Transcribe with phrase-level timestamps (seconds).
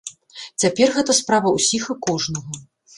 [0.63, 2.63] Цяпер гэта справа ўсіх і кожнага!